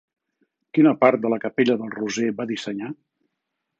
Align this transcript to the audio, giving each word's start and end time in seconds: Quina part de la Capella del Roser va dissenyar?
Quina 0.77 0.93
part 1.03 1.21
de 1.25 1.31
la 1.33 1.39
Capella 1.45 1.75
del 1.81 1.93
Roser 1.99 2.31
va 2.41 2.49
dissenyar? 2.53 2.91